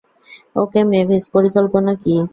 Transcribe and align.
ওকে, 0.55 0.81
Mavis, 0.91 1.23
পরিকল্পনা 1.35 1.91
কী? 2.03 2.15